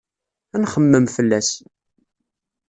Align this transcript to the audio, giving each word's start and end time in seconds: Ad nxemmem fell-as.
Ad 0.55 0.59
nxemmem 0.63 1.05
fell-as. 1.15 1.49